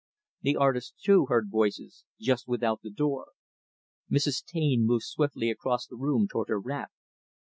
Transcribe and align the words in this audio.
The 0.41 0.55
artist, 0.55 0.95
too, 1.03 1.27
heard 1.27 1.51
voices, 1.51 2.05
just 2.19 2.47
without 2.47 2.81
the 2.81 2.89
door. 2.89 3.27
Mrs. 4.09 4.43
Taine 4.43 4.83
moved 4.87 5.03
swiftly 5.03 5.51
across 5.51 5.85
the 5.85 5.95
room 5.95 6.27
toward 6.27 6.49
her 6.49 6.59
wrap. 6.59 6.91